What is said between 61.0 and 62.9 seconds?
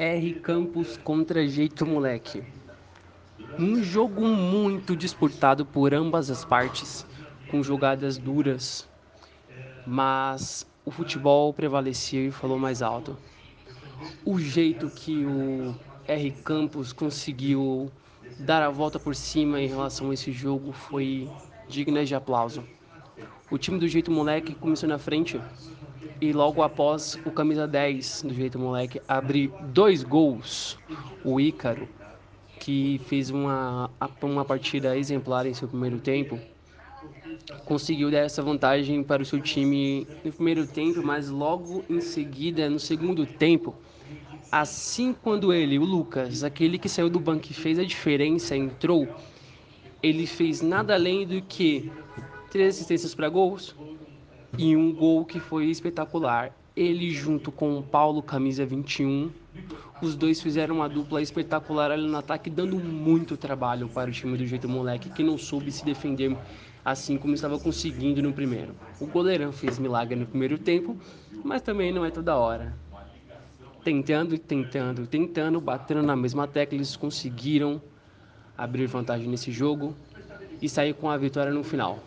espetacular ali no ataque, dando